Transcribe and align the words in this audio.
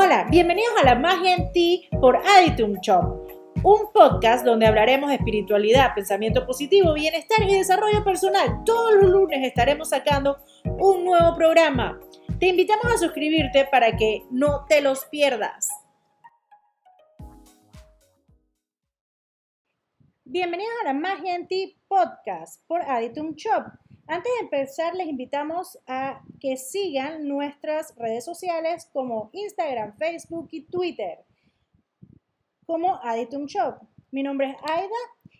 Hola, 0.00 0.28
bienvenidos 0.30 0.70
a 0.80 0.84
La 0.84 0.94
Magia 0.94 1.34
en 1.34 1.50
Ti 1.50 1.88
por 2.00 2.16
Aditum 2.18 2.74
Shop, 2.80 3.26
un 3.64 3.92
podcast 3.92 4.44
donde 4.44 4.64
hablaremos 4.64 5.08
de 5.08 5.16
espiritualidad, 5.16 5.92
pensamiento 5.92 6.46
positivo, 6.46 6.94
bienestar 6.94 7.42
y 7.42 7.52
desarrollo 7.52 8.04
personal. 8.04 8.62
Todos 8.64 8.94
los 8.94 9.10
lunes 9.10 9.44
estaremos 9.44 9.88
sacando 9.88 10.38
un 10.64 11.04
nuevo 11.04 11.34
programa. 11.34 11.98
Te 12.38 12.46
invitamos 12.46 12.86
a 12.86 12.96
suscribirte 12.96 13.66
para 13.72 13.96
que 13.96 14.22
no 14.30 14.66
te 14.68 14.82
los 14.82 15.04
pierdas. 15.06 15.68
Bienvenidos 20.22 20.74
a 20.82 20.84
La 20.84 20.94
Magia 20.94 21.34
en 21.34 21.48
Ti 21.48 21.76
podcast 21.88 22.64
por 22.68 22.82
Aditum 22.82 23.34
Shop. 23.34 23.64
Antes 24.10 24.32
de 24.40 24.44
empezar, 24.46 24.94
les 24.94 25.06
invitamos 25.06 25.78
a 25.86 26.22
que 26.40 26.56
sigan 26.56 27.28
nuestras 27.28 27.94
redes 27.94 28.24
sociales 28.24 28.88
como 28.90 29.28
Instagram, 29.34 29.98
Facebook 29.98 30.48
y 30.50 30.62
Twitter, 30.62 31.26
como 32.64 32.94
Aditum 33.02 33.44
Shop. 33.44 33.82
Mi 34.10 34.22
nombre 34.22 34.48
es 34.48 34.56
Aida 34.62 34.88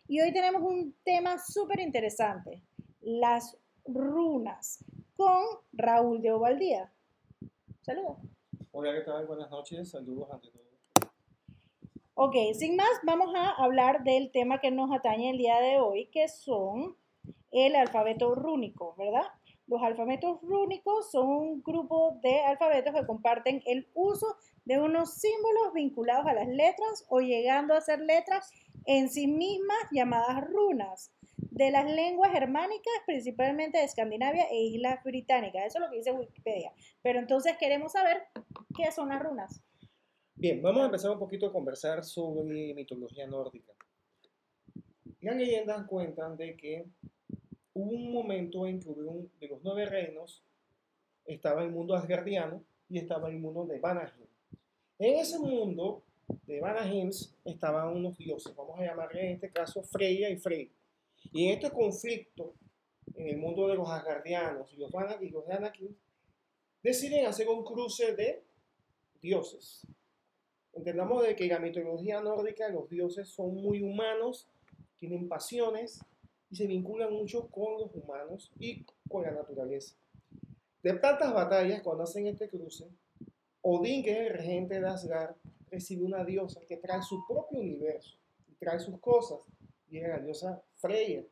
y 0.06 0.20
hoy 0.20 0.34
tenemos 0.34 0.60
un 0.60 0.94
tema 1.02 1.38
súper 1.38 1.80
interesante, 1.80 2.62
las 3.00 3.56
runas, 3.86 4.84
con 5.16 5.44
Raúl 5.72 6.20
de 6.20 6.32
Ovaldía. 6.32 6.92
Saludos. 7.80 8.18
Hola, 8.72 8.92
¿qué 8.92 9.00
tal? 9.00 9.24
Buenas 9.24 9.50
noches, 9.50 9.88
saludos 9.88 10.30
ante 10.30 10.50
todo. 10.50 10.62
Ok, 12.16 12.34
sin 12.52 12.76
más, 12.76 13.00
vamos 13.02 13.34
a 13.34 13.48
hablar 13.52 14.04
del 14.04 14.30
tema 14.30 14.60
que 14.60 14.70
nos 14.70 14.92
atañe 14.92 15.30
el 15.30 15.38
día 15.38 15.58
de 15.58 15.80
hoy, 15.80 16.10
que 16.12 16.28
son 16.28 16.98
el 17.50 17.76
alfabeto 17.76 18.34
rúnico, 18.34 18.94
¿verdad? 18.96 19.26
Los 19.66 19.82
alfabetos 19.82 20.40
rúnicos 20.42 21.10
son 21.10 21.28
un 21.28 21.62
grupo 21.62 22.18
de 22.22 22.40
alfabetos 22.40 22.94
que 22.94 23.06
comparten 23.06 23.62
el 23.66 23.86
uso 23.94 24.26
de 24.64 24.80
unos 24.80 25.14
símbolos 25.14 25.74
vinculados 25.74 26.26
a 26.26 26.32
las 26.32 26.48
letras 26.48 27.04
o 27.08 27.20
llegando 27.20 27.74
a 27.74 27.80
ser 27.82 28.00
letras 28.00 28.50
en 28.86 29.10
sí 29.10 29.26
mismas 29.26 29.78
llamadas 29.92 30.46
runas 30.48 31.12
de 31.36 31.70
las 31.70 31.84
lenguas 31.84 32.32
germánicas, 32.32 32.94
principalmente 33.06 33.78
de 33.78 33.84
Escandinavia 33.84 34.44
e 34.50 34.56
Islas 34.56 35.02
Británicas. 35.04 35.66
Eso 35.66 35.78
es 35.78 35.84
lo 35.84 35.90
que 35.90 35.96
dice 35.98 36.12
Wikipedia. 36.12 36.72
Pero 37.02 37.18
entonces 37.18 37.56
queremos 37.58 37.92
saber 37.92 38.22
qué 38.74 38.90
son 38.90 39.10
las 39.10 39.22
runas. 39.22 39.62
Bien, 40.34 40.62
vamos 40.62 40.82
a 40.82 40.86
empezar 40.86 41.10
un 41.10 41.18
poquito 41.18 41.46
a 41.46 41.52
conversar 41.52 42.04
sobre 42.04 42.72
mitología 42.72 43.26
nórdica. 43.26 43.72
Las 45.20 45.36
leyendas 45.36 45.86
cuentan 45.86 46.36
de 46.36 46.56
que 46.56 46.86
hubo 47.78 47.92
un 47.92 48.12
momento 48.12 48.66
en 48.66 48.80
que 48.80 48.88
uno 48.88 49.28
de 49.40 49.48
los 49.48 49.62
nueve 49.62 49.86
reinos 49.86 50.42
estaba 51.24 51.62
el 51.62 51.70
mundo 51.70 51.94
asgardiano 51.94 52.62
y 52.88 52.98
estaba 52.98 53.28
el 53.28 53.38
mundo 53.38 53.66
de 53.66 53.78
Vanaheim. 53.78 54.26
En 54.98 55.14
ese 55.14 55.38
mundo 55.38 56.02
de 56.46 56.60
Vanaheim 56.60 57.10
estaban 57.44 57.96
unos 57.96 58.18
dioses, 58.18 58.54
vamos 58.56 58.80
a 58.80 58.84
llamarle 58.84 59.26
en 59.26 59.34
este 59.34 59.50
caso 59.50 59.82
Freya 59.82 60.28
y 60.28 60.36
Frey. 60.36 60.72
Y 61.32 61.46
en 61.46 61.54
este 61.54 61.70
conflicto, 61.70 62.54
en 63.14 63.28
el 63.28 63.36
mundo 63.36 63.68
de 63.68 63.76
los 63.76 63.88
asgardianos 63.88 64.72
y 64.72 64.76
los, 64.76 64.90
y 65.20 65.28
los 65.28 65.48
Anakin, 65.48 65.96
deciden 66.82 67.26
hacer 67.26 67.48
un 67.48 67.64
cruce 67.64 68.14
de 68.14 68.42
dioses. 69.20 69.86
Entendamos 70.72 71.22
de 71.26 71.36
que 71.36 71.44
en 71.44 71.50
la 71.50 71.58
mitología 71.60 72.20
nórdica 72.20 72.68
los 72.70 72.88
dioses 72.88 73.28
son 73.28 73.54
muy 73.54 73.82
humanos, 73.82 74.48
tienen 74.96 75.28
pasiones, 75.28 76.00
y 76.50 76.56
se 76.56 76.66
vinculan 76.66 77.12
mucho 77.12 77.48
con 77.48 77.78
los 77.78 77.94
humanos 77.94 78.50
y 78.58 78.84
con 79.08 79.22
la 79.22 79.32
naturaleza. 79.32 79.94
De 80.82 80.94
tantas 80.94 81.32
batallas, 81.34 81.82
cuando 81.82 82.04
hacen 82.04 82.26
este 82.26 82.48
cruce, 82.48 82.86
Odín, 83.62 84.02
que 84.02 84.12
es 84.12 84.18
el 84.18 84.32
regente 84.32 84.80
de 84.80 84.86
Asgard, 84.86 85.34
recibe 85.70 86.04
una 86.04 86.24
diosa 86.24 86.60
que 86.66 86.76
trae 86.76 87.02
su 87.02 87.26
propio 87.26 87.60
universo 87.60 88.16
y 88.48 88.54
trae 88.54 88.78
sus 88.78 88.98
cosas, 89.00 89.40
y 89.90 89.98
es 89.98 90.08
la 90.08 90.18
diosa 90.18 90.62
Freya. 90.76 91.24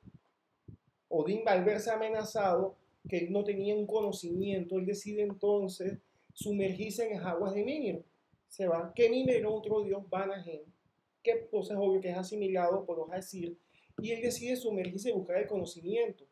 Odín, 1.09 1.43
al 1.47 1.65
verse 1.65 1.91
amenazado, 1.91 2.75
que 3.09 3.29
no 3.31 3.45
tenía 3.45 3.75
un 3.75 3.87
conocimiento, 3.87 4.79
él 4.79 4.87
decide 4.87 5.23
entonces 5.23 5.99
sumergirse 6.35 7.07
en 7.07 7.17
las 7.17 7.27
aguas 7.27 7.55
de 7.55 7.65
Mimir. 7.65 8.05
Se 8.49 8.67
va, 8.67 8.93
que 8.95 9.09
Mimir 9.09 9.37
era 9.37 9.49
otro 9.49 9.83
dios, 9.83 10.03
Vanaheim, 10.11 10.63
que 11.23 11.33
entonces 11.33 11.73
es 11.73 11.79
obvio 11.79 12.01
que 12.01 12.11
es 12.11 12.17
asimilado 12.17 12.85
por 12.85 13.09
decir 13.11 13.57
y 13.99 14.13
él 14.13 14.23
decide 14.23 14.57
sumergirse 14.57 15.11
y 15.11 15.13
buscar 15.13 15.39
el 15.39 15.47
conocimiento. 15.47 16.25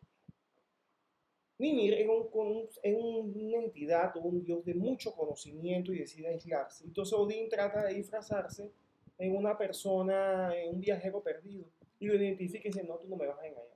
Mimir 1.56 1.94
es, 1.94 2.08
un, 2.08 3.32
una 3.36 3.58
entidad 3.58 4.16
o 4.16 4.20
un 4.20 4.42
dios 4.42 4.64
de 4.64 4.74
mucho 4.74 5.12
conocimiento 5.12 5.92
y 5.92 5.98
decide 5.98 6.28
aislarse. 6.28 6.84
Entonces 6.84 7.14
Odín 7.14 7.48
trata 7.48 7.84
de 7.84 7.94
disfrazarse 7.94 8.70
en 9.18 9.36
una 9.36 9.56
persona, 9.56 10.52
en 10.56 10.74
un 10.74 10.80
viajero 10.80 11.20
perdido, 11.20 11.64
y 12.00 12.06
lo 12.06 12.16
identifica 12.16 12.68
y 12.68 12.72
dice, 12.72 12.84
no, 12.84 12.96
tú 12.96 13.08
no 13.08 13.16
me 13.16 13.26
vas 13.26 13.38
a 13.38 13.46
engañar. 13.46 13.68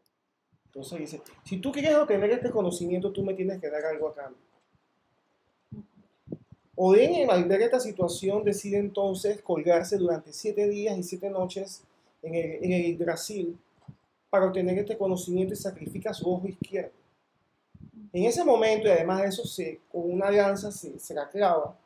Entonces 0.67 0.99
dice, 0.99 1.21
si 1.45 1.59
tú 1.59 1.71
quieres 1.71 1.95
obtener 1.95 2.31
este 2.31 2.51
conocimiento, 2.51 3.13
tú 3.13 3.23
me 3.23 3.35
tienes 3.35 3.61
que 3.61 3.71
dar 3.71 3.85
algo 3.85 4.09
a 4.09 4.15
cambio. 4.15 4.43
Odín, 6.75 7.31
al 7.31 7.45
ver 7.45 7.63
esta 7.63 7.81
situación, 7.81 8.45
decide 8.45 8.79
entonces 8.79 9.41
colgarse 9.41 9.97
durante 9.97 10.33
siete 10.33 10.69
días 10.69 10.99
y 10.99 11.03
siete 11.05 11.31
noches 11.31 11.85
en 12.23 12.35
el, 12.35 12.65
en 12.65 12.73
el 12.73 12.97
Brasil 12.97 13.57
para 14.31 14.47
obtener 14.47 14.79
este 14.79 14.97
conocimiento 14.97 15.55
y 15.55 15.57
sacrifica 15.57 16.13
su 16.13 16.31
ojo 16.31 16.49
izquierdo. 16.49 16.93
En 18.13 18.25
ese 18.25 18.45
momento, 18.45 18.89
y 18.89 18.91
además 18.91 19.23
de 19.23 19.29
eso, 19.29 19.45
se, 19.45 19.81
con 19.91 20.11
una 20.11 20.29
alianza 20.29 20.71
se, 20.71 20.99
se 20.99 21.15
la 21.15 21.29
clava 21.29 21.77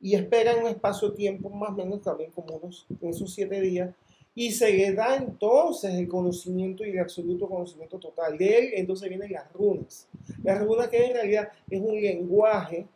y 0.00 0.14
espera 0.14 0.52
en 0.52 0.64
un 0.64 0.68
espacio 0.68 1.10
de 1.10 1.16
tiempo 1.16 1.48
más 1.48 1.70
o 1.70 1.72
menos 1.72 2.02
también 2.02 2.30
como 2.30 2.56
unos, 2.56 2.86
en 3.00 3.08
esos 3.08 3.32
siete 3.32 3.60
días, 3.60 3.90
y 4.34 4.50
se 4.50 4.72
le 4.72 4.92
da 4.92 5.16
entonces 5.16 5.94
el 5.94 6.08
conocimiento 6.08 6.84
y 6.84 6.90
el 6.90 6.98
absoluto 6.98 7.48
conocimiento 7.48 7.98
total. 7.98 8.36
De 8.36 8.58
él 8.58 8.70
entonces 8.74 9.08
vienen 9.08 9.32
las 9.32 9.50
runas. 9.52 10.08
Las 10.42 10.60
runas 10.60 10.88
que 10.88 11.06
en 11.06 11.14
realidad 11.14 11.48
es 11.70 11.80
un 11.80 11.94
lenguaje 11.94 12.86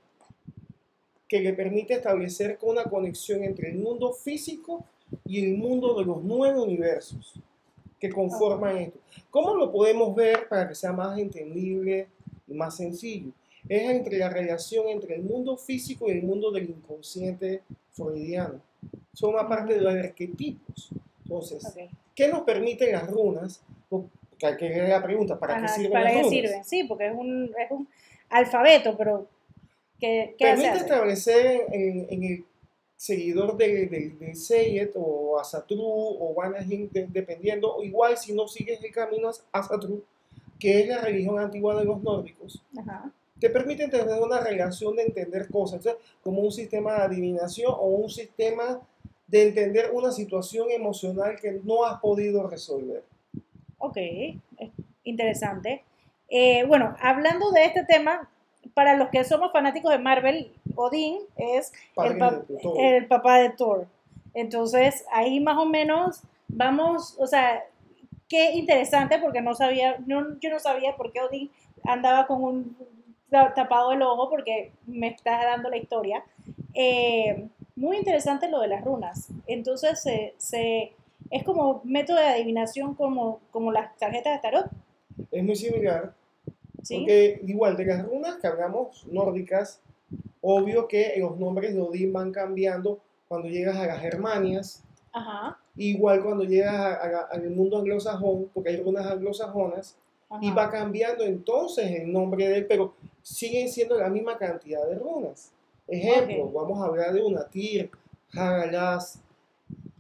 que 1.28 1.41
le 1.41 1.53
permite 1.53 1.94
establecer 1.94 2.59
una 2.62 2.84
conexión 2.84 3.44
entre 3.44 3.71
el 3.71 3.78
mundo 3.78 4.12
físico 4.12 4.84
y 5.25 5.44
el 5.44 5.56
mundo 5.56 5.94
de 5.99 6.05
los 6.05 6.25
nueve 6.25 6.59
universos 6.59 7.38
que 7.99 8.11
conforman 8.11 8.77
esto. 8.79 8.99
¿Cómo 9.31 9.55
lo 9.55 9.71
podemos 9.73 10.15
ver 10.15 10.49
para 10.49 10.69
que 10.69 10.75
sea 10.75 10.93
más 10.93 11.19
entendible 11.19 12.07
y 12.47 12.55
más 12.55 12.77
sencillo? 12.77 13.31
Es 13.69 13.83
entre 13.91 14.19
la 14.19 14.31
relación 14.31 14.89
entre 14.89 15.17
el 15.17 15.23
mundo 15.23 15.57
físico 15.57 16.09
y 16.09 16.13
el 16.13 16.23
mundo 16.23 16.51
del 16.51 16.71
inconsciente 16.71 17.63
freudiano. 17.93 18.61
Son 19.13 19.35
una 19.35 19.49
parte 19.49 19.75
de 19.75 19.81
los 19.81 19.95
arquetipos. 19.95 20.91
Entonces, 21.25 21.63
¿qué 22.15 22.29
nos 22.29 22.43
permiten 22.43 22.93
las 22.93 23.11
runas? 23.11 23.61
Que 24.39 24.57
que 24.57 24.69
la 24.89 25.03
pregunta, 25.03 25.37
¿para 25.39 25.61
qué 25.61 25.69
sirven 25.69 25.93
¿para 25.93 26.13
las 26.13 26.23
qué 26.23 26.29
sirven? 26.31 26.65
Sí, 26.65 26.85
porque 26.85 27.09
es 27.09 27.15
un, 27.15 27.53
es 27.59 27.71
un 27.71 27.89
alfabeto, 28.31 28.97
pero 28.97 29.27
¿qué, 29.99 30.37
qué 30.39 30.45
Permite 30.45 30.69
hace? 30.69 30.81
establecer 30.85 31.67
en, 31.73 32.07
en 32.09 32.23
el 32.23 32.45
seguidor 32.99 33.57
de, 33.57 33.87
de, 33.87 34.11
de 34.11 34.35
Seyed 34.35 34.91
o 34.97 35.39
Asatru 35.39 35.81
o 35.81 36.35
Vanaheim, 36.35 36.91
de, 36.91 37.07
dependiendo, 37.07 37.77
o 37.77 37.85
igual 37.85 38.19
si 38.19 38.33
no 38.33 38.49
sigues 38.49 38.83
el 38.83 38.93
camino 38.93 39.31
Asatru, 39.53 40.03
que 40.59 40.81
es 40.81 40.89
la 40.89 41.01
religión 41.01 41.39
antigua 41.39 41.77
de 41.77 41.85
los 41.85 42.03
nórdicos, 42.03 42.61
Ajá. 42.77 43.09
te 43.39 43.51
permite 43.51 43.87
tener 43.87 44.21
una 44.21 44.41
relación 44.41 44.97
de 44.97 45.05
entender 45.05 45.49
cosas, 45.49 45.79
o 45.79 45.83
sea, 45.83 45.95
como 46.25 46.41
un 46.41 46.51
sistema 46.51 46.95
de 46.95 47.03
adivinación 47.03 47.73
o 47.73 47.87
un 47.87 48.11
sistema 48.11 48.81
de 49.29 49.43
entender 49.47 49.93
una 49.93 50.11
situación 50.11 50.69
emocional 50.73 51.37
que 51.41 51.53
no 51.63 51.85
has 51.85 52.01
podido 52.01 52.49
resolver. 52.49 53.05
Ok, 53.79 53.97
es 53.97 54.71
interesante. 55.05 55.85
Eh, 56.29 56.65
bueno, 56.67 56.97
hablando 57.01 57.53
de 57.53 57.65
este 57.65 57.85
tema, 57.85 58.29
para 58.75 58.97
los 58.97 59.09
que 59.11 59.23
somos 59.23 59.53
fanáticos 59.53 59.93
de 59.93 59.99
Marvel, 59.99 60.51
Odín 60.78 61.19
es 61.37 61.72
el, 62.05 62.19
pa- 62.19 62.43
el 62.79 63.06
papá 63.06 63.38
de 63.38 63.50
Thor. 63.50 63.87
Entonces, 64.35 65.05
ahí 65.12 65.41
más 65.41 65.56
o 65.56 65.67
menos 65.67 66.23
vamos, 66.49 67.17
o 67.19 67.26
sea, 67.26 67.64
qué 68.29 68.53
interesante 68.53 69.19
porque 69.19 69.41
no 69.41 69.55
sabía, 69.55 69.97
no, 70.06 70.38
yo 70.41 70.50
no 70.50 70.58
sabía 70.58 70.97
por 70.97 71.12
qué 71.12 71.20
Odín 71.23 71.50
andaba 71.85 72.26
con 72.26 72.43
un 72.43 72.76
ta- 73.31 73.55
tapado 73.55 73.93
el 73.93 74.03
ojo 74.03 74.29
porque 74.31 74.73
me 74.87 75.08
estás 75.08 75.43
dando 75.43 75.69
la 75.70 75.76
historia. 75.79 76.23
Eh, 76.75 77.49
muy 77.76 77.97
interesante 77.97 78.49
lo 78.49 78.61
de 78.61 78.69
las 78.69 78.85
runas. 78.85 79.29
Entonces, 79.47 80.00
se, 80.03 80.35
se- 80.37 80.93
es 81.31 81.44
como 81.44 81.81
método 81.85 82.19
de 82.19 82.26
adivinación 82.26 82.94
como, 82.94 83.41
como 83.50 83.73
las 83.73 83.97
tarjetas 83.99 84.35
de 84.35 84.38
tarot. 84.41 84.67
Es 85.31 85.43
muy 85.44 85.56
similar, 85.56 86.12
¿sí? 86.82 86.99
porque 86.99 87.41
igual 87.47 87.76
de 87.76 87.85
las 87.87 88.05
runas 88.06 88.37
que 88.37 88.47
hablamos 88.47 89.05
nórdicas, 89.06 89.81
obvio 90.40 90.88
que 90.88 91.14
los 91.19 91.37
nombres 91.38 91.75
de 91.75 91.81
Odín 91.81 92.12
van 92.12 92.32
cambiando 92.32 93.00
cuando 93.28 93.49
llegas 93.49 93.76
a 93.76 93.87
las 93.87 94.00
Germanias, 94.00 94.82
Ajá, 95.12 95.58
igual 95.76 96.22
cuando 96.22 96.44
llegas 96.44 96.75
a- 96.75 96.93
a- 96.94 97.28
al 97.32 97.50
mundo 97.50 97.78
anglosajón, 97.78 98.49
porque 98.55 98.70
hay 98.70 98.76
runas 98.82 99.06
anglosajonas, 99.06 99.96
y 100.40 100.46
ajá. 100.49 100.55
va 100.56 100.70
cambiando 100.70 101.25
entonces 101.25 101.90
el 101.90 102.12
nombre 102.12 102.46
de 102.49 102.58
él, 102.58 102.66
pero 102.66 102.94
siguen 103.22 103.69
siendo 103.70 103.96
la 103.99 104.08
misma 104.08 104.37
cantidad 104.38 104.87
de 104.87 104.94
runas. 104.96 105.50
Ejemplo, 105.87 106.50
vamos 106.50 106.81
a 106.82 106.87
hablar 106.87 107.12
de 107.14 107.22
Unatir, 107.22 107.90
Hagalas. 108.34 109.20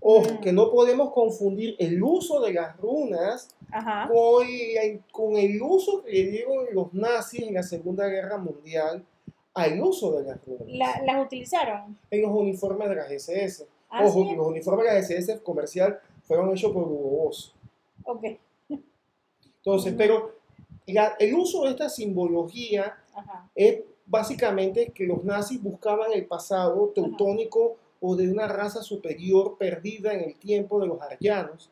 Ojo, 0.00 0.34
Mm. 0.34 0.40
que 0.40 0.52
no 0.52 0.70
podemos 0.70 1.12
confundir 1.12 1.74
el 1.78 2.02
uso 2.02 2.40
de 2.40 2.52
las 2.52 2.76
runas 2.78 3.48
con, 4.08 4.46
con 5.10 5.36
el 5.36 5.60
uso 5.60 6.02
que 6.02 6.12
le 6.12 6.30
dieron 6.30 6.66
los 6.72 6.92
nazis 6.94 7.42
en 7.42 7.54
la 7.54 7.62
Segunda 7.62 8.06
Guerra 8.08 8.38
Mundial 8.38 9.04
al 9.58 9.80
uso 9.82 10.12
de 10.12 10.24
las 10.24 10.44
runas 10.44 10.66
La- 10.68 11.02
¿Las 11.04 11.26
utilizaron? 11.26 11.98
en 12.10 12.22
los 12.22 12.30
uniformes 12.30 12.88
de 12.88 12.94
las 12.96 13.10
SS. 13.10 13.66
Ah, 13.90 14.04
Ojo, 14.04 14.24
sí. 14.24 14.34
los 14.36 14.46
uniformes 14.46 14.86
de 14.86 14.94
las 14.94 15.10
SS 15.10 15.40
comercial 15.42 15.98
fueron 16.24 16.50
hechos 16.52 16.72
por 16.72 16.84
Hugo 16.84 17.24
Boss. 17.24 17.54
Ok. 18.04 18.24
Entonces, 18.70 19.92
Ujú. 19.92 19.98
pero 19.98 20.32
la- 20.86 21.14
el 21.18 21.34
uso 21.34 21.64
de 21.64 21.70
esta 21.70 21.88
simbología 21.88 22.96
Ajá. 23.14 23.50
es 23.54 23.80
básicamente 24.06 24.90
que 24.92 25.04
los 25.04 25.24
nazis 25.24 25.62
buscaban 25.62 26.12
el 26.12 26.24
pasado 26.26 26.88
teutónico 26.94 27.76
o 28.00 28.16
de 28.16 28.30
una 28.30 28.46
raza 28.48 28.82
superior 28.82 29.56
perdida 29.58 30.14
en 30.14 30.20
el 30.20 30.34
tiempo 30.36 30.80
de 30.80 30.86
los 30.86 31.00
arianos, 31.02 31.70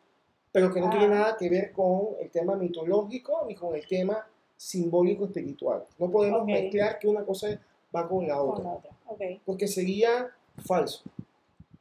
pero 0.52 0.72
que 0.72 0.80
no 0.80 0.90
tiene 0.90 1.06
Ah. 1.06 1.10
nada 1.10 1.36
que 1.38 1.48
ver 1.48 1.72
con 1.72 2.08
el 2.20 2.30
tema 2.30 2.56
mitológico 2.56 3.44
ni 3.46 3.54
con 3.54 3.74
el 3.74 3.86
tema 3.86 4.26
simbólico 4.56 5.26
espiritual. 5.26 5.84
No 5.98 6.10
podemos 6.10 6.40
Ok. 6.40 6.46
mezclar 6.46 6.98
que 6.98 7.08
una 7.08 7.24
cosa 7.24 7.58
va 7.94 8.08
con 8.08 8.26
la 8.26 8.36
Con 8.36 8.50
otra, 8.50 8.64
la 8.64 8.72
otra. 8.72 8.90
Ok. 9.08 9.20
porque 9.44 9.66
sería 9.68 10.28
falso, 10.64 11.02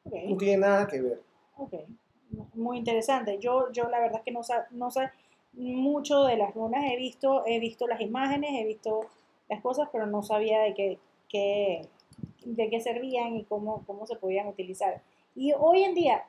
no 0.05 0.33
Ok. 0.33 0.39
tiene 0.39 0.57
nada 0.57 0.87
que 0.87 1.01
ver. 1.01 1.21
Ok. 1.57 1.73
Muy 2.53 2.77
interesante. 2.77 3.37
Yo, 3.39 3.71
yo 3.71 3.89
la 3.89 3.99
verdad 3.99 4.17
es 4.19 4.23
que 4.23 4.31
no, 4.31 4.43
sa- 4.43 4.67
no 4.71 4.91
sé 4.91 5.09
mucho 5.53 6.23
de 6.25 6.37
las 6.37 6.53
runas. 6.53 6.83
He 6.91 6.97
visto, 6.97 7.43
he 7.45 7.59
visto 7.59 7.87
las 7.87 8.01
imágenes, 8.01 8.51
he 8.53 8.65
visto 8.65 9.05
las 9.49 9.61
cosas, 9.61 9.87
pero 9.91 10.05
no 10.05 10.21
sabía 10.23 10.59
de 10.61 10.73
qué, 10.73 10.99
qué- 11.29 11.87
de 12.43 12.69
qué 12.69 12.81
servían 12.81 13.35
y 13.37 13.43
cómo, 13.45 13.83
cómo 13.87 14.05
se 14.05 14.15
podían 14.17 14.47
utilizar. 14.47 15.01
Y 15.35 15.53
hoy 15.53 15.83
en 15.83 15.95
día 15.95 16.23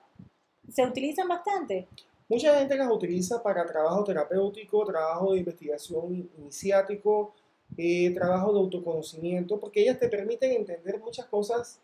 se 0.68 0.84
utilizan 0.86 1.28
bastante. 1.28 1.86
Mucha 2.28 2.58
gente 2.58 2.76
las 2.76 2.90
utiliza 2.90 3.42
para 3.42 3.64
trabajo 3.66 4.02
terapéutico, 4.04 4.84
trabajo 4.84 5.32
de 5.32 5.38
investigación 5.40 6.28
iniciático, 6.38 7.32
eh, 7.76 8.10
trabajo 8.14 8.52
de 8.52 8.58
autoconocimiento, 8.60 9.58
porque 9.60 9.82
ellas 9.82 9.98
te 9.98 10.08
permiten 10.08 10.52
entender 10.52 10.98
muchas 11.00 11.26
cosas 11.26 11.80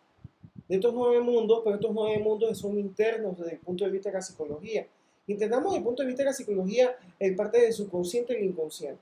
de 0.68 0.76
estos 0.76 0.94
nueve 0.94 1.20
mundos, 1.20 1.60
pero 1.64 1.76
estos 1.76 1.92
nueve 1.92 2.22
mundos 2.22 2.56
son 2.58 2.78
internos 2.78 3.38
desde 3.38 3.52
el 3.52 3.58
punto 3.58 3.84
de 3.84 3.90
vista 3.90 4.08
de 4.08 4.14
la 4.14 4.22
psicología. 4.22 4.86
Intentamos 5.26 5.72
desde 5.72 5.78
el 5.78 5.84
punto 5.84 6.02
de 6.02 6.08
vista 6.08 6.22
de 6.22 6.30
la 6.30 6.32
psicología 6.32 6.96
el 7.18 7.36
parte 7.36 7.60
del 7.60 7.72
subconsciente 7.72 8.32
y 8.32 8.36
el 8.36 8.44
inconsciente, 8.44 9.00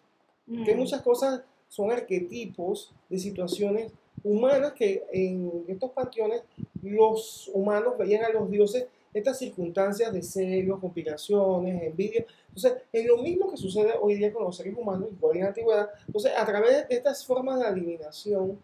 que 0.65 0.75
Mm. 0.75 0.79
muchas 0.79 1.03
cosas 1.03 1.43
son 1.69 1.91
arquetipos 1.93 2.93
de 3.09 3.19
situaciones 3.19 3.93
humanas 4.25 4.73
que 4.73 5.05
en 5.13 5.65
estos 5.69 5.93
panteones 5.93 6.43
los 6.83 7.51
humanos 7.55 7.97
veían 7.97 8.25
a 8.25 8.31
los 8.31 8.51
dioses 8.51 8.87
estas 9.13 9.39
circunstancias 9.39 10.13
de 10.13 10.23
celos, 10.23 10.81
conspiraciones, 10.81 11.83
envidia. 11.83 12.25
Entonces, 12.49 12.83
es 12.93 13.07
lo 13.07 13.19
mismo 13.19 13.51
que 13.51 13.57
sucede 13.57 13.95
hoy 14.01 14.15
día 14.15 14.33
con 14.33 14.45
los 14.45 14.57
seres 14.57 14.75
humanos, 14.77 15.09
igual 15.13 15.37
en 15.37 15.43
la 15.43 15.49
antigüedad. 15.49 15.91
Entonces, 16.07 16.33
a 16.37 16.47
través 16.47 16.89
de 16.89 16.97
estas 16.97 17.25
formas 17.25 17.59
de 17.59 17.67
adivinación, 17.67 18.59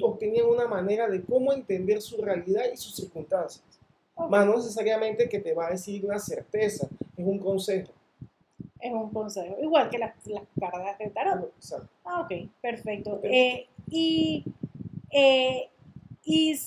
obtenían 0.00 0.46
una 0.46 0.66
manera 0.66 1.08
de 1.08 1.22
cómo 1.22 1.52
entender 1.52 2.00
su 2.00 2.22
realidad 2.22 2.64
y 2.72 2.76
sus 2.76 2.94
circunstancias. 2.94 3.64
Más 4.16 4.46
no 4.46 4.56
necesariamente 4.56 5.28
que 5.28 5.40
te 5.40 5.54
va 5.54 5.66
a 5.66 5.70
decir 5.70 6.04
una 6.04 6.18
certeza, 6.18 6.88
es 7.16 7.26
un 7.26 7.38
consejo. 7.38 7.92
Es 8.80 8.92
un 8.92 9.10
consejo. 9.10 9.56
Igual 9.60 9.90
que 9.90 9.98
las, 9.98 10.14
las 10.26 10.44
cartas 10.58 10.98
de 10.98 11.10
tarot. 11.10 11.52
Exacto. 11.56 11.88
Ah, 12.04 12.20
ok, 12.20 12.48
perfecto. 12.60 13.14
Ok. 13.14 13.24
Eh, 13.24 13.66
y, 13.88 14.44
eh, 15.10 15.68
y, 16.24 16.58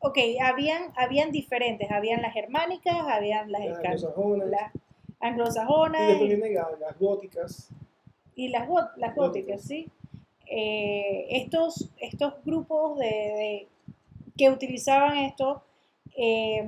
ok, 0.00 0.18
habían, 0.42 0.92
habían 0.96 1.30
diferentes, 1.32 1.90
habían 1.90 2.20
las 2.22 2.32
germánicas, 2.32 2.96
habían 3.08 3.50
las, 3.52 3.64
Las 3.64 3.78
anglosajonas, 3.78 4.48
las 4.50 4.74
y 4.74 4.78
anglosajonas 5.20 6.08
después 6.08 6.30
y, 6.30 6.34
vienen 6.34 6.54
la- 6.54 6.70
las 6.80 6.98
góticas. 6.98 7.68
y 8.34 8.48
las, 8.48 8.68
las 8.96 9.14
góticas, 9.14 9.16
Góticas. 9.16 9.62
¿sí? 9.62 9.88
Eh, 10.46 11.26
estos, 11.30 11.88
estos 12.00 12.34
grupos 12.44 12.98
de, 12.98 13.06
de- 13.06 13.68
que 14.36 14.50
utilizaban 14.50 15.18
esto 15.18 15.62
eh, 16.16 16.66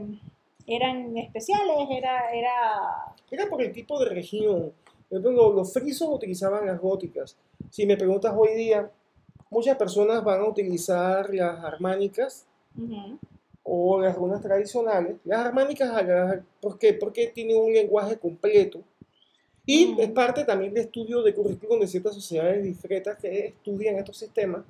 eran 0.67 1.17
especiales, 1.17 1.75
era, 1.91 2.31
era 2.33 3.15
Era 3.31 3.47
por 3.47 3.63
el 3.63 3.73
tipo 3.73 3.99
de 3.99 4.11
región. 4.11 4.73
Ejemplo, 5.11 5.53
los 5.53 5.73
frisos 5.73 6.09
utilizaban 6.09 6.67
las 6.67 6.81
góticas. 6.81 7.37
Si 7.71 7.85
me 7.87 7.97
preguntas 7.97 8.33
hoy 8.37 8.55
día, 8.55 8.91
muchas 9.51 9.77
personas 9.77 10.23
van 10.25 10.41
a 10.41 10.45
utilizar 10.49 11.33
las 11.35 11.63
armánicas 11.65 12.47
ujú, 12.77 13.19
o 13.65 14.01
las 14.01 14.15
runas 14.17 14.41
tradicionales. 14.43 15.17
Las 15.25 15.41
armánicas, 15.47 15.91
agarran- 15.91 16.45
¿por 16.61 16.79
qué? 16.79 16.95
Porque 16.95 17.29
tienen 17.29 17.57
un 17.57 17.73
lenguaje 17.73 18.17
completo. 18.19 18.81
Y 19.65 19.87
Mm. 19.87 20.01
es 20.01 20.11
parte 20.11 20.45
también 20.45 20.75
de 20.75 20.81
estudio 20.83 21.23
de 21.23 21.33
currículum 21.35 21.79
de 21.81 21.87
ciertas 21.87 22.15
sociedades 22.15 22.65
discretas 22.65 23.17
que 23.19 23.47
estudian 23.47 23.97
estos 23.97 24.17
sistemas 24.17 24.65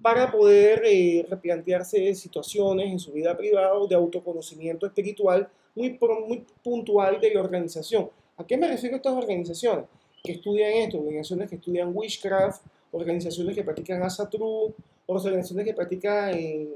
para 0.00 0.32
poder 0.32 0.82
eh, 0.86 1.26
replantearse 1.28 2.14
situaciones 2.14 2.90
en 2.90 2.98
su 2.98 3.12
vida 3.12 3.36
privada 3.36 3.74
o 3.74 3.86
de 3.86 3.94
autoconocimiento 3.94 4.86
espiritual 4.86 5.48
muy, 5.74 5.98
muy 6.26 6.44
puntual 6.64 7.20
de 7.20 7.34
la 7.34 7.40
organización. 7.40 8.08
¿A 8.36 8.44
qué 8.46 8.56
me 8.56 8.66
refiero 8.68 8.96
a 8.96 8.98
estas 8.98 9.12
organizaciones? 9.12 9.84
Que 10.24 10.32
estudian 10.32 10.72
esto, 10.72 10.98
organizaciones 10.98 11.48
que 11.50 11.56
estudian 11.56 11.90
witchcraft, 11.94 12.62
organizaciones 12.92 13.54
que 13.54 13.62
practican 13.62 14.02
asatru, 14.02 14.72
organizaciones 15.06 15.66
que 15.66 15.74
practican 15.74 16.30
eh, 16.34 16.68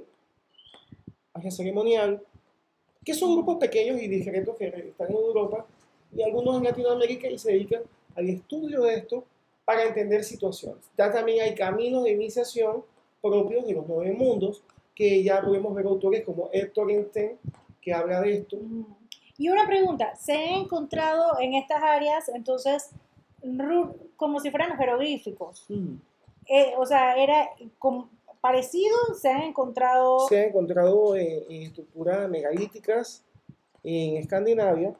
magia 1.37 1.51
ceremonial, 1.51 2.23
que 3.05 3.15
son 3.15 3.35
grupos 3.35 3.57
pequeños 3.59 4.01
y 4.03 4.09
discretos 4.09 4.57
que 4.57 4.67
están 4.67 5.11
en 5.11 5.17
Europa 5.17 5.67
y 6.15 6.23
algunos 6.23 6.57
en 6.57 6.65
Latinoamérica 6.65 7.29
y 7.29 7.39
se 7.39 7.53
dedican 7.53 7.83
al 8.15 8.29
estudio 8.29 8.83
de 8.83 8.95
esto 8.95 9.25
para 9.65 9.85
entender 9.85 10.25
situaciones. 10.25 10.85
Ya 10.97 11.13
también 11.13 11.43
hay 11.43 11.55
caminos 11.55 12.05
de 12.05 12.13
iniciación 12.13 12.85
propios 13.21 13.67
de 13.67 13.75
los 13.75 13.87
nueve 13.89 14.13
mundos, 14.13 14.63
que 14.95 15.23
ya 15.23 15.43
podemos 15.43 15.75
ver 15.75 15.87
autores 15.87 16.25
como 16.25 16.49
Héctor 16.53 16.91
Einstein, 16.91 17.33
que 17.83 17.93
habla 17.93 18.21
de 18.23 18.39
esto. 18.39 18.57
Y 19.37 19.49
una 19.49 19.67
pregunta, 19.67 20.15
¿se 20.17 20.33
han 20.33 20.63
encontrado 20.65 21.39
en 21.41 21.55
estas 21.55 21.83
áreas 21.83 22.29
entonces 22.31 22.91
como 24.17 24.41
si 24.41 24.51
fueran 24.51 24.77
jeroglíficos? 24.77 25.67
Eh, 26.47 26.73
o 26.79 26.87
sea, 26.87 27.17
era 27.17 27.51
com- 27.79 28.09
parecido, 28.47 28.97
se 29.21 29.29
han 29.29 29.43
encontrado... 29.43 30.21
Se 30.29 30.39
ha 30.39 30.45
encontrado 30.45 31.17
en, 31.17 31.45
en 31.51 31.63
estructuras 31.63 32.29
megalíticas 32.29 33.25
en 33.83 34.17
Escandinavia 34.17 34.95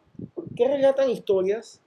que 0.57 0.69
relatan 0.69 1.11
historias, 1.11 1.81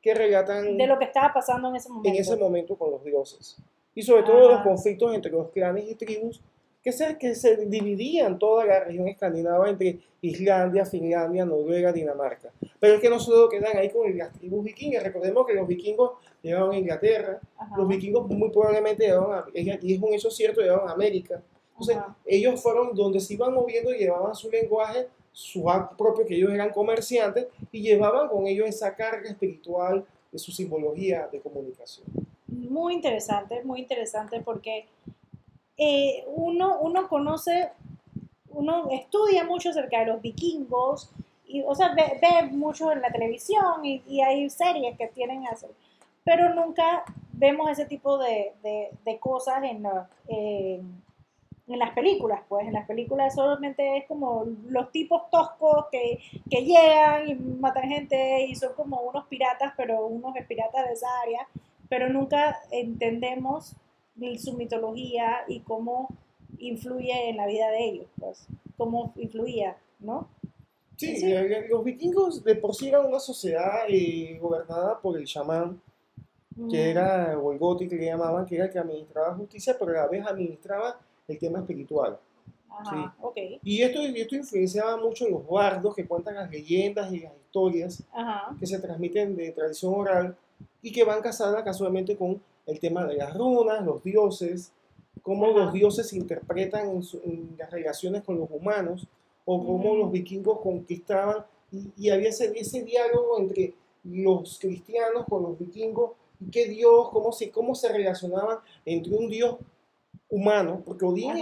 que 0.00 0.14
relatan 0.14 0.76
de 0.76 0.86
lo 0.86 0.98
que 0.98 1.04
estaba 1.06 1.32
pasando 1.32 1.68
en 1.68 1.76
ese 1.76 1.88
momento. 1.88 2.08
en 2.08 2.16
ese 2.16 2.36
momento 2.36 2.76
con 2.76 2.90
los 2.90 3.04
dioses. 3.04 3.56
Y 3.94 4.02
sobre 4.02 4.22
todo 4.22 4.48
los 4.48 4.54
Ajá. 4.60 4.64
conflictos 4.64 5.14
entre 5.14 5.32
los 5.32 5.50
clanes 5.50 5.90
y 5.90 5.94
tribus 5.94 6.40
que 6.82 6.92
se, 6.92 7.16
que 7.16 7.34
se 7.34 7.56
dividían 7.66 8.38
toda 8.38 8.64
la 8.64 8.80
región 8.80 9.06
escandinava 9.06 9.70
entre 9.70 10.00
Islandia, 10.20 10.84
Finlandia, 10.84 11.44
Noruega, 11.44 11.92
Dinamarca. 11.92 12.50
Pero 12.80 12.94
es 12.94 13.00
que 13.00 13.08
no 13.08 13.20
solo 13.20 13.48
quedan 13.48 13.76
ahí 13.76 13.90
con 13.90 14.16
las 14.18 14.32
tribus 14.32 14.64
vikingas. 14.64 15.02
Recordemos 15.02 15.46
que 15.46 15.54
los 15.54 15.66
vikingos 15.66 16.12
llegaron 16.42 16.72
a 16.72 16.78
Inglaterra, 16.78 17.40
Ajá, 17.56 17.76
los 17.76 17.86
vikingos 17.86 18.28
muy 18.28 18.50
probablemente 18.50 19.04
llegaron 19.04 19.32
a, 19.32 19.44
y 19.54 19.94
es 19.94 20.02
un 20.02 20.12
hecho 20.12 20.30
cierto, 20.30 20.60
llegaron 20.60 20.88
a 20.88 20.92
América. 20.92 21.40
Entonces, 21.70 21.96
ajá. 21.96 22.16
ellos 22.26 22.60
fueron 22.60 22.94
donde 22.94 23.20
se 23.20 23.34
iban 23.34 23.54
moviendo 23.54 23.94
y 23.94 23.98
llevaban 23.98 24.34
su 24.34 24.50
lenguaje, 24.50 25.08
su 25.30 25.70
acto 25.70 25.96
propio, 25.96 26.26
que 26.26 26.34
ellos 26.34 26.52
eran 26.52 26.70
comerciantes, 26.70 27.46
y 27.70 27.80
llevaban 27.80 28.28
con 28.28 28.46
ellos 28.46 28.68
esa 28.68 28.94
carga 28.94 29.30
espiritual 29.30 30.04
de 30.30 30.38
su 30.38 30.50
simbología 30.50 31.28
de 31.30 31.40
comunicación. 31.40 32.06
Muy 32.46 32.94
interesante, 32.94 33.62
muy 33.64 33.80
interesante 33.80 34.40
porque 34.40 34.86
eh, 35.76 36.24
uno, 36.34 36.78
uno 36.80 37.08
conoce, 37.08 37.70
uno 38.50 38.88
estudia 38.90 39.44
mucho 39.44 39.70
acerca 39.70 40.00
de 40.00 40.06
los 40.06 40.22
vikingos, 40.22 41.10
y, 41.46 41.62
o 41.62 41.74
sea, 41.74 41.94
ve, 41.94 42.18
ve 42.20 42.48
mucho 42.50 42.92
en 42.92 43.02
la 43.02 43.10
televisión 43.10 43.84
y, 43.84 44.20
hay 44.22 44.48
series 44.50 44.96
que 44.96 45.08
tienen 45.08 45.44
eso, 45.52 45.68
pero 46.24 46.54
nunca 46.54 47.04
vemos 47.32 47.70
ese 47.70 47.84
tipo 47.86 48.18
de, 48.18 48.52
de- 48.62 49.18
cosas 49.18 49.62
en- 49.64 49.86
en 51.68 51.78
las 51.78 51.90
películas, 51.92 52.40
pues 52.48 52.66
en 52.66 52.72
las 52.72 52.86
películas 52.86 53.34
solamente 53.34 53.96
es 53.98 54.06
como 54.06 54.44
los 54.68 54.90
tipos 54.90 55.30
toscos 55.30 55.86
que, 55.90 56.18
que 56.50 56.64
llegan 56.64 57.28
y 57.28 57.34
matan 57.34 57.88
gente 57.88 58.44
y 58.46 58.54
son 58.56 58.74
como 58.74 59.00
unos 59.02 59.26
piratas, 59.26 59.72
pero 59.76 60.06
unos 60.06 60.34
piratas 60.48 60.86
de 60.86 60.92
esa 60.92 61.06
área, 61.22 61.46
pero 61.88 62.08
nunca 62.08 62.58
entendemos 62.70 63.74
su 64.38 64.52
mitología 64.54 65.38
y 65.48 65.60
cómo 65.60 66.08
influye 66.58 67.28
en 67.30 67.36
la 67.36 67.46
vida 67.46 67.70
de 67.70 67.84
ellos, 67.84 68.06
pues, 68.18 68.46
cómo 68.76 69.12
influía, 69.16 69.76
¿no? 70.00 70.28
Sí, 70.96 71.16
Sí. 71.16 71.32
los 71.68 71.82
vikingos 71.84 72.44
de 72.44 72.54
por 72.54 72.74
sí 72.74 72.88
eran 72.88 73.06
una 73.06 73.18
sociedad 73.18 73.80
eh, 73.88 74.38
gobernada 74.40 75.00
por 75.00 75.16
el 75.18 75.24
chamán, 75.26 75.80
que 76.54 76.60
Mm, 76.62 76.74
era, 76.74 77.38
o 77.38 77.50
el 77.52 77.58
goti 77.58 77.88
que 77.88 77.96
le 77.96 78.06
llamaban, 78.06 78.44
que 78.46 78.56
era 78.56 78.66
el 78.66 78.70
que 78.70 78.78
administraba 78.78 79.34
justicia, 79.34 79.74
pero 79.78 79.90
a 79.92 79.94
la 80.02 80.06
vez 80.08 80.24
administraba 80.26 81.00
el 81.26 81.38
tema 81.38 81.60
espiritual. 81.60 82.18
Ajá, 82.68 83.14
ok. 83.20 83.36
Y 83.64 83.82
esto, 83.82 84.00
esto 84.00 84.36
influenciaba 84.36 84.96
mucho 84.98 85.26
en 85.26 85.32
los 85.32 85.46
bardos 85.48 85.94
que 85.94 86.06
cuentan 86.06 86.34
las 86.36 86.50
leyendas 86.50 87.12
y 87.12 87.20
las 87.20 87.32
historias 87.36 88.02
Ajá. 88.12 88.54
que 88.60 88.66
se 88.66 88.78
transmiten 88.78 89.34
de 89.34 89.50
tradición 89.52 89.94
oral 89.94 90.36
y 90.82 90.92
que 90.92 91.04
van 91.04 91.20
casadas 91.22 91.62
casualmente 91.64 92.16
con 92.16 92.40
el 92.66 92.78
tema 92.80 93.06
de 93.06 93.16
las 93.16 93.36
runas, 93.36 93.84
los 93.84 94.02
dioses, 94.02 94.72
cómo 95.22 95.46
Ajá. 95.46 95.58
los 95.64 95.72
dioses 95.72 96.08
se 96.08 96.16
interpretan 96.16 96.90
en, 96.90 97.02
su- 97.02 97.20
en 97.24 97.54
las 97.58 97.70
relaciones 97.70 98.22
con 98.22 98.38
los 98.38 98.48
humanos, 98.50 99.06
o 99.44 99.64
cómo 99.64 99.96
los 99.96 100.10
vikingos 100.12 100.60
conquistaban, 100.60 101.44
y, 101.72 101.90
y 101.96 102.10
había 102.10 102.28
ese, 102.28 102.52
ese 102.58 102.82
diálogo 102.82 103.38
entre 103.38 103.74
los 104.04 104.58
cristianos 104.58 105.24
con 105.28 105.42
los 105.42 105.58
vikingos, 105.58 106.12
y 106.40 106.50
qué 106.50 106.66
dios, 106.66 107.08
cómo 107.10 107.32
se, 107.32 107.50
cómo 107.50 107.74
se 107.74 107.88
relacionaban 107.88 108.58
entre 108.84 109.14
un 109.14 109.28
dios 109.28 109.56
humano, 110.28 110.82
porque 110.84 111.04
Odín 111.04 111.34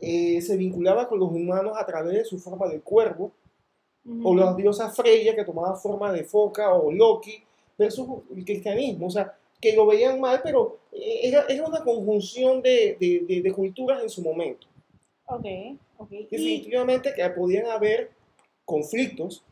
eh, 0.00 0.40
se 0.42 0.56
vinculaba 0.56 1.08
con 1.08 1.18
los 1.18 1.30
humanos 1.30 1.72
a 1.76 1.84
través 1.86 2.12
de 2.14 2.24
su 2.24 2.38
forma 2.38 2.68
de 2.68 2.80
cuervo, 2.80 3.32
o 4.24 4.34
la 4.34 4.54
diosa 4.54 4.88
Freya 4.90 5.34
que 5.36 5.44
tomaba 5.44 5.74
forma 5.76 6.10
de 6.12 6.24
foca 6.24 6.72
o 6.72 6.90
Loki 6.90 7.42
versus 7.76 8.08
el 8.34 8.42
cristianismo, 8.44 9.08
o 9.08 9.10
sea, 9.10 9.36
que 9.60 9.74
lo 9.74 9.86
veían 9.86 10.20
mal, 10.20 10.40
pero 10.42 10.78
eh, 10.92 11.20
era, 11.24 11.44
era 11.48 11.66
una 11.66 11.82
conjunción 11.82 12.62
de, 12.62 12.96
de- 13.00 13.24
de- 13.26 13.42
de 13.42 13.52
culturas 13.52 14.02
en 14.02 14.08
su 14.10 14.22
momento. 14.22 14.66
Ok, 15.26 15.44
ok. 15.98 16.10
Definitivamente 16.10 17.12
que 17.14 17.28
podían 17.30 17.66
haber 17.66 18.10
conflictos, 18.64 19.42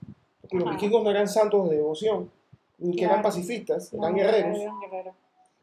porque 0.40 0.56
los 0.58 0.70
vikingos 0.70 1.02
no 1.02 1.10
eran 1.10 1.28
santos 1.28 1.68
de 1.70 1.76
devoción, 1.76 2.30
ni 2.78 2.94
que 2.96 3.04
eran 3.04 3.22
pacifistas, 3.22 3.92
no, 3.92 4.02
eran 4.04 4.14
guerreros. 4.16 4.58
eran 4.60 4.80
guerreros. 4.80 5.14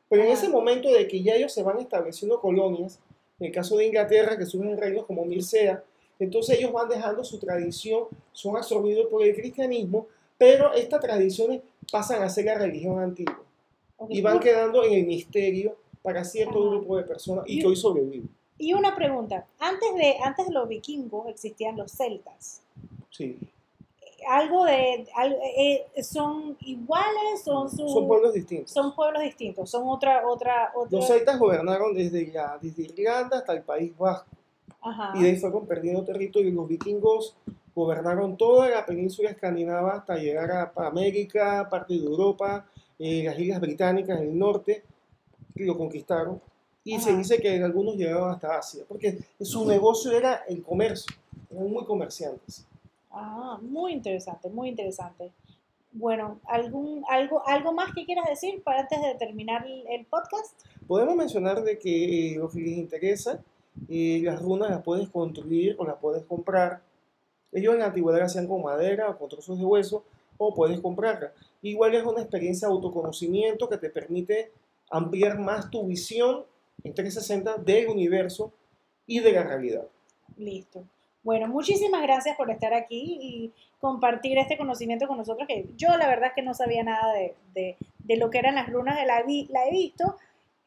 Pero 0.10 0.24
en 0.24 0.30
ese 0.32 0.50
momento 0.50 0.92
de 0.92 1.08
que 1.08 1.24
ya 1.24 1.36
ellos 1.36 1.52
se 1.54 1.64
van 1.64 1.80
estableciendo 1.80 2.40
colonias, 2.42 3.00
en 3.40 3.48
el 3.48 3.52
caso 3.52 3.78
de 3.78 3.86
Inglaterra, 3.88 4.38
que 4.38 4.46
surgen 4.46 4.78
reinos 4.78 5.06
como 5.06 5.26
Mircea, 5.26 5.84
entonces 6.20 6.58
ellos 6.60 6.72
van 6.72 6.90
dejando 6.90 7.24
su 7.24 7.40
tradición, 7.40 8.06
son 8.32 8.56
absorbidos 8.58 9.08
por 9.08 9.24
el 9.24 9.34
cristianismo, 9.36 10.08
pero 10.38 10.74
estas 10.74 11.00
tradiciones 11.02 11.62
pasan 11.92 12.22
a 12.22 12.30
ser 12.30 12.46
la 12.46 12.56
religión 12.56 13.00
antigua. 13.00 13.43
Y 14.10 14.22
van 14.22 14.40
quedando 14.40 14.84
en 14.84 14.94
el 14.94 15.06
misterio 15.06 15.76
para 16.02 16.24
cierto 16.24 16.60
Ajá. 16.60 16.70
grupo 16.70 16.98
de 16.98 17.04
personas 17.04 17.46
y 17.48 17.58
Y- 17.58 17.62
que 17.62 17.68
hoy 17.68 17.76
sobreviven. 17.76 18.30
Y 18.58 18.74
una 18.74 18.96
pregunta, 18.96 19.46
antes 19.60 19.96
de, 19.96 20.16
antes 20.24 20.48
de 20.48 20.54
los 20.54 20.68
vikingos 20.68 21.28
existían 21.28 21.76
los 21.76 21.92
celtas. 21.92 22.62
Sí. 23.10 23.38
Algo 24.30 24.64
de, 24.64 25.06
al- 25.16 25.38
eh, 25.58 25.86
son 26.02 26.56
iguales, 26.62 27.42
son 27.44 27.70
su- 27.70 27.90
Son 27.90 28.08
pueblos 28.08 28.34
distintos. 28.34 28.72
son 28.72 28.96
pueblos 28.96 29.22
distintos, 29.22 29.70
son 29.70 29.84
otra, 29.88 30.26
otra, 30.28 30.72
otra. 30.76 30.98
Los 30.98 31.08
celtas 31.08 31.38
gobernaron 31.40 31.94
desde, 31.94 32.28
la- 32.32 32.58
desde 32.62 32.84
Irlanda 32.84 33.40
hasta 33.40 33.52
el 33.54 33.64
País 33.64 33.92
Vasco 33.98 34.28
Ajá. 34.82 35.12
y 35.16 35.24
de 35.24 35.30
ahí 35.32 35.36
fueron 35.36 35.66
perdiendo 35.66 36.04
territorio. 36.06 36.48
Y 36.50 36.54
los 36.54 36.68
vikingos 36.68 37.36
gobernaron 37.76 38.38
toda 38.38 38.70
la 38.70 38.86
península 38.86 39.32
escandinava 39.32 39.96
hasta 39.96 40.16
llegar 40.16 40.52
a 40.52 40.72
a 40.76 40.88
América, 40.88 41.68
parte 41.70 41.94
de 41.96 42.06
Europa, 42.06 42.66
eh, 43.06 43.24
las 43.26 43.38
islas 43.38 43.60
británicas 43.60 44.18
del 44.18 44.40
norte, 44.40 44.82
que 45.54 45.66
lo 45.66 45.78
conquistaron. 45.78 46.42
Y 46.86 47.00
se 47.02 47.10
Ajá. 47.10 47.18
dice 47.18 47.38
que 47.38 47.62
algunos 47.62 47.98
llegaron 47.98 48.30
hasta 48.30 48.58
Asia, 48.58 48.86
porque 48.88 49.20
su 49.42 49.66
negocio 49.68 50.14
era 50.14 50.44
el 50.48 50.64
comercio, 50.64 51.14
eran 51.52 51.70
muy 51.70 51.84
comerciantes. 51.84 52.66
Ah, 53.12 53.60
muy 53.62 53.92
interesante, 53.92 54.50
muy 54.50 54.70
interesante. 54.70 55.32
Bueno, 55.92 56.40
¿algún, 56.46 57.04
algo, 57.10 57.46
¿algo 57.46 57.74
más 57.74 57.94
que 57.94 58.06
quieras 58.06 58.26
decir 58.30 58.64
para 58.64 58.80
antes 58.82 59.02
de 59.02 59.16
terminar 59.16 59.66
el, 59.68 59.86
el 59.88 60.06
podcast? 60.06 60.54
Podemos 60.88 61.16
mencionar 61.18 61.62
de 61.62 61.78
que 61.78 62.32
eh, 62.32 62.38
los 62.38 62.54
que 62.54 62.62
les 62.62 62.78
interesa, 62.78 63.44
eh, 63.90 64.22
las 64.24 64.42
runas 64.42 64.70
las 64.70 64.82
puedes 64.82 65.10
construir 65.10 65.76
o 65.78 65.86
las 65.86 65.98
puedes 65.98 66.24
comprar. 66.24 66.82
Ellos 67.52 67.74
en 67.74 67.82
la 67.82 67.88
antigüedad 67.88 68.20
las 68.20 68.32
hacían 68.32 68.48
con 68.48 68.64
madera 68.64 69.10
o 69.10 69.18
con 69.18 69.28
trozos 69.28 69.60
de 69.60 69.66
hueso 69.66 70.06
o 70.38 70.54
puedes 70.54 70.80
comprarlas. 70.80 71.32
Igual 71.62 71.96
es 71.96 72.04
una 72.04 72.22
experiencia 72.22 72.68
de 72.68 72.74
autoconocimiento 72.74 73.70
que 73.70 73.78
te 73.78 73.90
permite 73.90 74.52
ampliar 74.90 75.40
más 75.40 75.70
tu 75.70 75.86
visión 75.88 76.44
en 76.84 76.94
360 76.94 77.58
del 77.58 77.88
universo 77.88 78.52
y 79.08 79.20
de 79.20 79.32
la 79.32 79.44
realidad. 79.44 79.88
Listo. 80.38 80.84
Bueno, 81.24 81.48
muchísimas 81.48 82.02
gracias 82.02 82.36
por 82.36 82.52
estar 82.52 82.74
aquí 82.74 83.18
y 83.22 83.52
compartir 83.80 84.38
este 84.38 84.58
conocimiento 84.58 85.08
con 85.08 85.18
nosotros, 85.18 85.48
que 85.48 85.68
yo 85.78 85.96
la 85.98 86.08
verdad 86.08 86.28
es 86.30 86.34
que 86.36 86.42
no 86.42 86.54
sabía 86.54 86.84
nada 86.84 87.14
de, 87.14 87.36
de- 87.54 87.78
de 88.00 88.18
lo 88.18 88.30
que 88.30 88.40
eran 88.40 88.56
las 88.56 88.70
runas, 88.70 88.98
la, 89.06 89.24
vi- 89.24 89.48
la 89.50 89.66
he 89.66 89.72
visto 89.72 90.18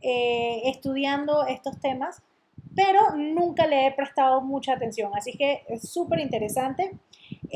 eh, 0.01 0.63
estudiando 0.65 1.47
estos 1.47 1.79
temas, 1.81 2.23
pero 2.75 3.15
nunca 3.17 3.67
le 3.67 3.87
he 3.87 3.93
prestado 3.93 4.41
mucha 4.41 4.73
atención, 4.75 5.13
así 5.15 5.33
que 5.37 5.63
es 5.69 5.91
súper 5.91 6.21
interesante. 6.21 6.93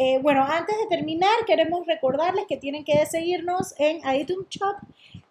Eh, 0.02 0.18
bueno, 0.22 0.42
antes 0.42 0.74
de 0.78 0.86
terminar, 0.86 1.44
queremos 1.46 1.86
recordarles 1.86 2.46
que 2.48 2.56
tienen 2.56 2.84
que 2.86 3.04
seguirnos 3.04 3.74
en 3.76 3.98
iTunes 4.14 4.48
Shop, 4.48 4.76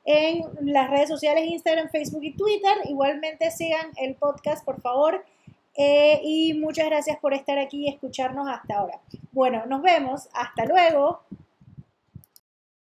en 0.05 0.43
las 0.61 0.91
redes 0.91 1.09
sociales 1.09 1.45
Instagram, 1.47 1.89
Facebook 1.89 2.23
y 2.23 2.33
Twitter. 2.33 2.73
Igualmente 2.85 3.49
sigan 3.49 3.88
el 3.97 4.13
podcast, 4.13 4.63
por 4.63 4.79
favor. 4.79 5.25
Eh, 5.75 6.21
y 6.23 6.53
muchas 6.53 6.85
gracias 6.85 7.17
por 7.17 7.33
estar 7.33 7.57
aquí 7.57 7.88
y 7.88 7.89
escucharnos 7.89 8.47
hasta 8.47 8.75
ahora. 8.75 8.99
Bueno, 9.31 9.65
nos 9.65 9.81
vemos. 9.81 10.29
Hasta 10.33 10.65
luego. 10.65 11.21